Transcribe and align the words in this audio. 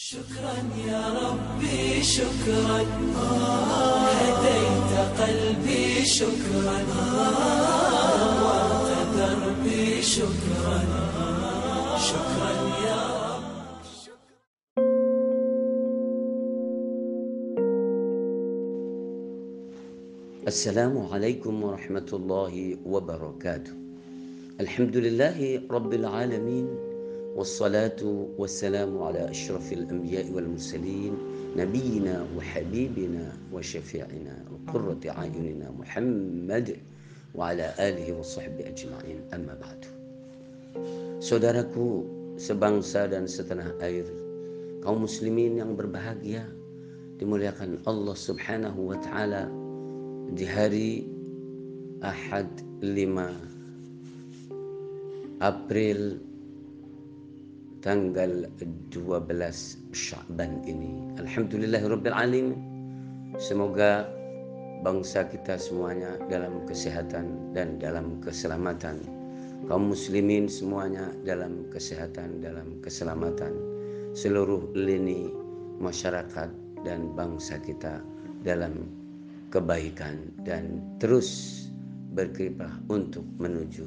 شكرا 0.00 0.54
يا 0.86 1.02
ربي 1.10 2.02
شكرا. 2.02 2.80
هديت 4.20 4.92
قلبي 5.20 6.04
شكرا. 6.04 6.78
نورت 8.38 9.10
دربي 9.16 10.02
شكرا. 10.02 10.78
شكرا 11.98 12.52
يا 12.86 13.02
رب. 13.26 13.44
السلام 20.46 20.94
عليكم 21.12 21.62
ورحمة 21.62 22.08
الله 22.12 22.76
وبركاته. 22.86 23.72
الحمد 24.60 24.96
لله 24.96 25.62
رب 25.70 25.92
العالمين 25.94 26.87
والصلاة 27.38 28.02
والسلام 28.38 29.02
على 29.02 29.30
أشرف 29.30 29.72
الأنبياء 29.72 30.32
والمرسلين 30.32 31.12
نبينا 31.56 32.26
وحبيبنا 32.36 33.32
وشفيعنا 33.52 34.44
وقرة 34.50 35.00
أعيننا 35.08 35.70
محمد 35.78 36.76
وعلى 37.34 37.74
آله 37.78 38.18
وصحبه 38.18 38.68
أجمعين 38.68 39.20
أما 39.34 39.54
بعد 39.54 39.84
Saudaraku 41.22 42.06
sebangsa 42.38 43.06
dan 43.06 43.30
setanah 43.30 43.70
air 43.86 44.06
kaum 44.82 45.06
muslimin 45.06 45.62
yang 45.62 45.78
berbahagia 45.78 46.42
dimuliakan 47.22 47.78
Allah 47.86 48.18
Subhanahu 48.18 48.90
wa 48.94 48.98
taala 48.98 49.46
di 50.34 50.42
hari 50.42 51.06
Ahad 52.02 52.50
5 52.82 55.38
April 55.38 56.18
tanggal 57.80 58.50
12 58.90 59.94
Sya'ban 59.94 60.62
ini. 60.66 61.14
Alhamdulillahirabbil 61.18 62.14
alamin. 62.14 62.58
Semoga 63.38 64.08
bangsa 64.82 65.26
kita 65.30 65.58
semuanya 65.58 66.18
dalam 66.26 66.66
kesehatan 66.66 67.54
dan 67.54 67.78
dalam 67.78 68.18
keselamatan. 68.22 68.98
Kaum 69.66 69.90
muslimin 69.90 70.46
semuanya 70.46 71.10
dalam 71.26 71.66
kesehatan, 71.70 72.42
dalam 72.42 72.78
keselamatan. 72.82 73.54
Seluruh 74.14 74.70
lini 74.74 75.30
masyarakat 75.78 76.50
dan 76.82 77.00
bangsa 77.14 77.58
kita 77.62 78.02
dalam 78.42 78.86
kebaikan 79.50 80.30
dan 80.46 80.82
terus 80.98 81.62
berkiprah 82.14 82.72
untuk 82.90 83.26
menuju 83.38 83.86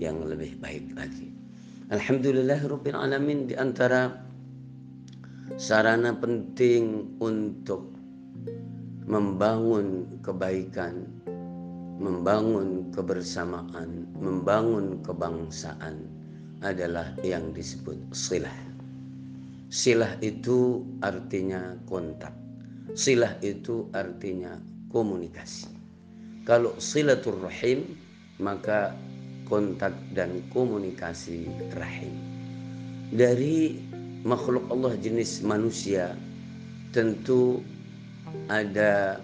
yang 0.00 0.20
lebih 0.24 0.56
baik 0.60 0.84
lagi. 0.96 1.39
Alhamdulillah 1.90 2.70
Rabbil 2.70 2.94
Alamin 2.94 3.50
di 3.50 3.58
antara 3.58 4.14
sarana 5.58 6.14
penting 6.14 7.18
untuk 7.18 7.90
membangun 9.10 10.06
kebaikan, 10.22 11.10
membangun 11.98 12.94
kebersamaan, 12.94 14.06
membangun 14.22 15.02
kebangsaan 15.02 16.06
adalah 16.62 17.10
yang 17.26 17.50
disebut 17.50 17.98
silah. 18.14 18.54
Silah 19.66 20.14
itu 20.22 20.86
artinya 21.02 21.74
kontak. 21.90 22.30
Silah 22.94 23.34
itu 23.42 23.90
artinya 23.90 24.62
komunikasi. 24.94 25.66
Kalau 26.46 26.70
silatul 26.78 27.42
rahim 27.42 27.98
maka 28.38 28.94
kontak 29.50 29.92
dan 30.14 30.38
komunikasi 30.54 31.50
rahim. 31.74 32.14
Dari 33.10 33.74
makhluk 34.22 34.70
Allah 34.70 34.94
jenis 35.02 35.42
manusia 35.42 36.14
tentu 36.94 37.58
ada 38.46 39.18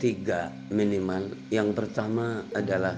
tiga 0.00 0.48
minimal. 0.72 1.36
Yang 1.52 1.76
pertama 1.76 2.40
adalah 2.56 2.96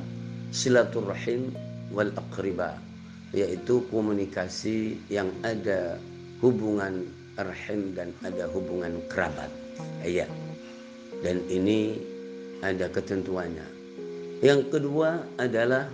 silaturahim 0.54 1.50
wal 1.90 2.14
aqriba 2.14 2.78
yaitu 3.36 3.84
komunikasi 3.92 4.96
yang 5.12 5.28
ada 5.44 6.00
hubungan 6.40 7.04
rahim 7.36 7.92
dan 7.92 8.14
ada 8.24 8.48
hubungan 8.54 9.02
kerabat. 9.12 9.50
Ya. 10.06 10.24
Dan 11.20 11.42
ini 11.50 11.98
ada 12.62 12.86
ketentuannya. 12.88 13.77
Yang 14.38 14.70
kedua 14.70 15.26
adalah 15.34 15.90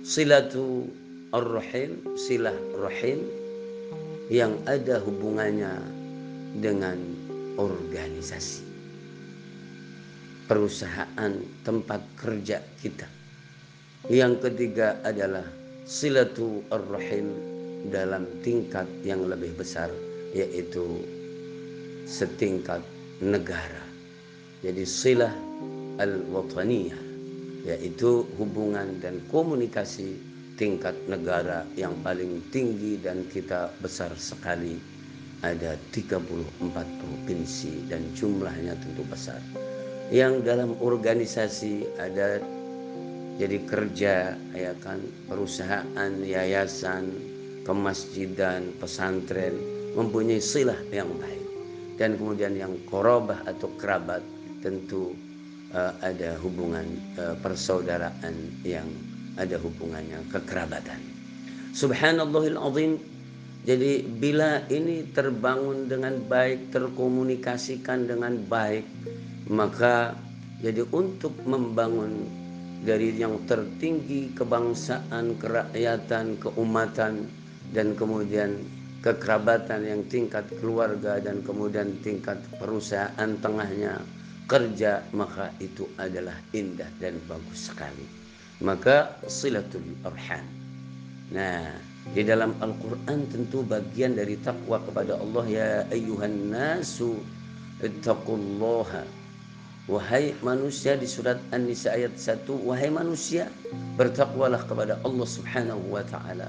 silatu 0.00 0.88
ar-rahim, 1.36 2.00
silah 2.16 2.56
rahim 2.80 3.28
yang 4.32 4.56
ada 4.64 5.04
hubungannya 5.04 5.84
dengan 6.64 6.96
organisasi. 7.60 8.64
Perusahaan 10.48 11.32
tempat 11.60 12.00
kerja 12.16 12.64
kita. 12.80 13.08
Yang 14.08 14.48
ketiga 14.48 14.96
adalah 15.04 15.44
silatu 15.84 16.64
ar-rahim 16.72 17.28
dalam 17.92 18.24
tingkat 18.40 18.88
yang 19.04 19.28
lebih 19.28 19.52
besar 19.60 19.92
yaitu 20.32 21.04
setingkat 22.08 22.80
negara. 23.20 23.84
Jadi 24.64 24.88
silah 24.88 25.32
al-wataniyah 25.98 27.00
yaitu 27.64 28.28
hubungan 28.36 29.00
dan 29.00 29.24
komunikasi 29.32 30.20
tingkat 30.54 30.94
negara 31.10 31.66
yang 31.74 31.96
paling 32.04 32.38
tinggi 32.54 33.00
dan 33.00 33.26
kita 33.32 33.72
besar 33.82 34.12
sekali. 34.14 34.78
Ada 35.44 35.76
34 35.92 36.72
provinsi 36.72 37.84
dan 37.92 38.00
jumlahnya 38.16 38.80
tentu 38.80 39.04
besar. 39.04 39.40
Yang 40.08 40.40
dalam 40.48 40.70
organisasi 40.80 41.84
ada 42.00 42.40
jadi 43.36 43.58
kerja 43.68 44.38
ya 44.56 44.72
kan 44.80 45.04
perusahaan 45.28 46.12
yayasan 46.24 47.12
kemasjidan 47.68 48.72
pesantren 48.80 49.52
mempunyai 49.92 50.40
silah 50.40 50.80
yang 50.88 51.12
baik. 51.20 51.44
Dan 52.00 52.16
kemudian 52.16 52.56
yang 52.56 52.74
korobah 52.88 53.44
atau 53.44 53.68
kerabat 53.76 54.24
tentu 54.64 55.12
uh, 55.74 55.92
ada 56.00 56.38
hubungan 56.40 56.86
uh, 57.18 57.34
persaudaraan 57.42 58.34
yang 58.62 58.86
ada 59.34 59.58
hubungannya 59.58 60.22
kekerabatan. 60.30 61.02
Subhanallahil 61.74 62.56
azim. 62.56 62.92
Jadi 63.64 64.04
bila 64.04 64.60
ini 64.68 65.08
terbangun 65.16 65.88
dengan 65.88 66.20
baik, 66.28 66.68
terkomunikasikan 66.68 68.04
dengan 68.04 68.36
baik, 68.44 68.84
maka 69.48 70.12
jadi 70.60 70.84
untuk 70.92 71.32
membangun 71.48 72.28
dari 72.84 73.16
yang 73.16 73.40
tertinggi 73.48 74.36
kebangsaan, 74.36 75.40
kerakyatan, 75.40 76.36
keumatan 76.36 77.24
dan 77.72 77.96
kemudian 77.96 78.60
kekerabatan 79.00 79.80
yang 79.88 80.00
tingkat 80.12 80.44
keluarga 80.60 81.16
dan 81.24 81.40
kemudian 81.40 81.96
tingkat 82.04 82.36
perusahaan 82.60 83.30
tengahnya 83.40 84.04
kerja 84.44 85.00
maka 85.16 85.48
itu 85.60 85.88
adalah 85.96 86.36
indah 86.52 86.88
dan 87.00 87.16
bagus 87.24 87.72
sekali. 87.72 88.04
Maka 88.60 89.16
silatul 89.26 89.84
arham. 90.04 90.44
Nah 91.32 91.72
di 92.12 92.20
dalam 92.20 92.52
Al-Quran 92.60 93.24
tentu 93.32 93.64
bagian 93.64 94.12
dari 94.12 94.36
takwa 94.44 94.76
kepada 94.84 95.16
Allah 95.16 95.44
ya 95.48 95.70
ayyuhan 95.88 96.52
nasu 96.52 97.16
ittaqullaha. 97.80 99.04
Wahai 99.84 100.32
manusia 100.40 100.96
di 100.96 101.04
surat 101.04 101.36
An-Nisa 101.52 101.92
ayat 101.92 102.16
1 102.16 102.48
wahai 102.64 102.88
manusia 102.88 103.52
bertakwalah 104.00 104.64
kepada 104.64 104.96
Allah 105.04 105.28
Subhanahu 105.28 105.92
wa 105.92 106.00
taala. 106.08 106.48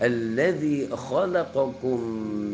Alladzi 0.00 0.88
khalaqakum 0.92 2.00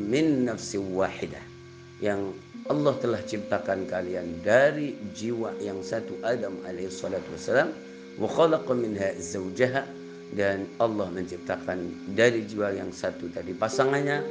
min 0.07 0.47
nafsin 0.47 0.83
wahidah 0.95 1.56
yang 2.01 2.37
Allah 2.67 2.99
telah 2.99 3.23
ciptakan 3.23 3.87
kalian 3.87 4.43
dari 4.43 4.99
jiwa 5.15 5.55
yang 5.63 5.81
satu 5.81 6.19
Adam 6.27 6.59
alaihi 6.67 6.91
salatu 6.91 7.31
wasalam 7.33 7.71
wa 8.19 8.27
khalaqa 8.27 8.73
minha 8.75 9.15
zawjaha 9.17 9.87
dan 10.35 10.67
Allah 10.83 11.07
menciptakan 11.15 11.95
dari 12.19 12.43
jiwa 12.43 12.75
yang 12.75 12.91
satu 12.91 13.31
tadi 13.31 13.55
pasangannya 13.55 14.27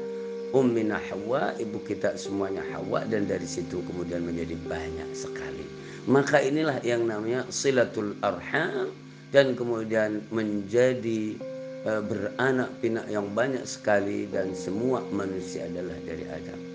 Ummina 0.56 1.02
Hawa, 1.12 1.56
ibu 1.60 1.84
kita 1.84 2.16
semuanya 2.16 2.64
Hawa 2.72 3.04
dan 3.12 3.28
dari 3.28 3.44
situ 3.44 3.84
kemudian 3.84 4.24
menjadi 4.24 4.56
banyak 4.70 5.12
sekali. 5.12 5.68
Maka 6.08 6.40
inilah 6.40 6.80
yang 6.86 7.04
namanya 7.04 7.44
silatul 7.52 8.16
arham 8.24 8.94
dan 9.36 9.58
kemudian 9.58 10.24
menjadi 10.32 11.36
uh, 11.84 12.00
beranak 12.00 12.72
pinak 12.80 13.04
yang 13.12 13.28
banyak 13.36 13.68
sekali 13.68 14.32
dan 14.32 14.56
semua 14.56 15.04
manusia 15.12 15.68
adalah 15.68 15.98
dari 16.08 16.24
Adam 16.30 16.75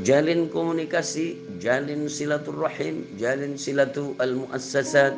jalin 0.00 0.48
komunikasi, 0.48 1.36
jalin 1.60 2.08
silaturrahim, 2.08 3.04
jalin 3.20 3.58
silatu 3.58 4.16
al-muassasat, 4.22 5.12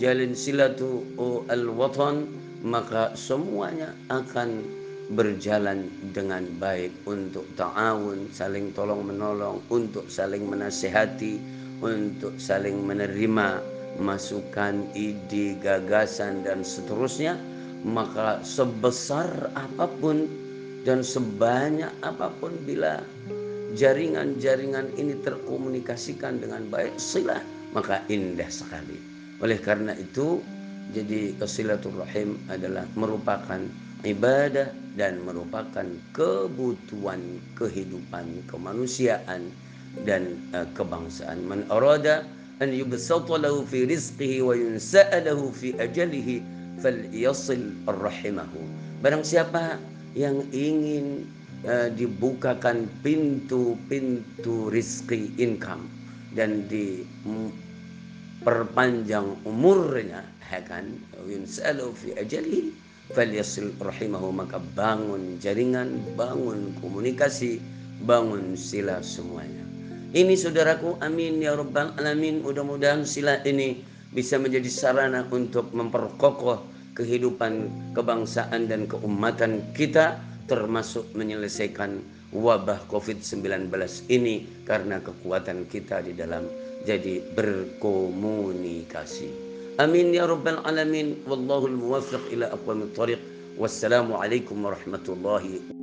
jalin 0.00 0.32
silatu 0.32 1.04
al-watan, 1.52 2.30
maka 2.64 3.12
semuanya 3.12 3.92
akan 4.08 4.64
berjalan 5.12 5.86
dengan 6.16 6.48
baik 6.58 6.90
untuk 7.06 7.46
ta'awun, 7.54 8.26
saling 8.34 8.74
tolong 8.74 9.06
menolong, 9.06 9.62
untuk 9.70 10.08
saling 10.10 10.48
menasehati, 10.48 11.38
untuk 11.84 12.34
saling 12.40 12.82
menerima 12.82 13.62
masukan, 14.02 14.82
ide, 14.96 15.56
gagasan 15.62 16.42
dan 16.42 16.66
seterusnya, 16.66 17.38
maka 17.86 18.42
sebesar 18.42 19.52
apa 19.54 19.86
pun 20.02 20.26
dan 20.82 21.06
sebanyak 21.06 21.90
apa 22.02 22.30
pun 22.42 22.54
bila 22.66 23.02
jaringan-jaringan 23.76 24.90
ini 24.96 25.20
terkomunikasikan 25.20 26.40
dengan 26.40 26.66
baik 26.72 26.96
silah 26.96 27.40
maka 27.76 28.00
indah 28.08 28.48
sekali. 28.48 28.96
Oleh 29.44 29.60
karena 29.60 29.92
itu 30.00 30.40
jadi 30.96 31.36
silaturahim 31.44 32.40
adalah 32.48 32.88
merupakan 32.96 33.60
ibadah 34.06 34.72
dan 34.96 35.20
merupakan 35.26 35.84
kebutuhan 36.16 37.20
kehidupan 37.58 38.46
kemanusiaan 38.48 39.52
dan 40.08 40.40
uh, 40.56 40.64
kebangsaan. 40.72 41.44
Man 41.44 41.68
arada 41.68 42.24
an 42.64 42.72
yubsata 42.72 43.36
lahu 43.36 43.68
fi 43.68 43.84
rizqihi 43.84 44.40
wa 44.40 44.56
yunsa'alahu 44.56 45.52
fi 45.52 45.76
ajalihi 45.76 46.40
falyasil 46.80 47.76
rahimahu. 47.84 48.60
Barang 49.04 49.24
siapa 49.24 49.76
yang 50.16 50.40
ingin 50.52 51.28
uh, 51.66 51.90
dibukakan 51.92 52.88
pintu-pintu 53.02 54.70
rizki 54.70 55.34
income 55.36 55.90
dan 56.32 56.64
diperpanjang 56.70 59.36
umurnya 59.44 60.24
ya 60.48 60.62
kan? 60.64 60.96
Yunsalu 61.26 61.92
fi 61.98 62.14
ajalihi 62.16 62.72
falyasil 63.12 63.70
rahimahu 63.82 64.32
maka 64.34 64.58
bangun 64.74 65.38
jaringan 65.42 66.00
bangun 66.14 66.74
komunikasi 66.82 67.60
bangun 68.02 68.56
sila 68.58 69.02
semuanya. 69.02 69.62
Ini 70.16 70.36
saudaraku 70.38 70.96
amin 71.02 71.42
ya 71.42 71.56
rabbal 71.58 71.92
alamin. 71.98 72.40
Mudah-mudahan 72.40 73.04
sila 73.04 73.42
ini 73.44 73.84
bisa 74.14 74.38
menjadi 74.40 74.70
sarana 74.70 75.26
untuk 75.28 75.74
memperkokoh 75.74 76.62
kehidupan 76.96 77.68
kebangsaan 77.92 78.70
dan 78.70 78.86
keumatan 78.88 79.60
kita 79.76 80.16
termasuk 80.46 81.06
menyelesaikan 81.14 82.00
wabah 82.34 82.80
COVID-19 82.90 83.70
ini 84.10 84.46
karena 84.66 84.98
kekuatan 85.02 85.66
kita 85.70 86.02
di 86.02 86.14
dalam 86.16 86.46
jadi 86.86 87.22
berkomunikasi. 87.34 89.30
Amin 89.76 90.14
ya 90.16 90.24
rabbal 90.24 90.64
alamin. 90.64 91.20
Wallahul 91.28 91.76
muwaffiq 91.76 92.32
ila 92.32 92.48
aqwamit 92.54 92.96
thariq. 92.96 93.20
Wassalamu 93.60 94.16
alaikum 94.20 94.64
warahmatullahi 94.64 95.75